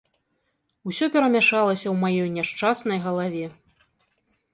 Усё 0.91 1.05
перамяшалася 1.15 1.85
ў 1.89 1.93
маёй 2.05 2.29
няшчаснай 2.37 2.99
галаве. 3.05 3.43